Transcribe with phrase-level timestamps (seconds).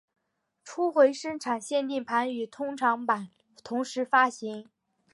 [0.63, 3.29] 初回生产限定盘与通常版
[3.63, 4.67] 同时发行。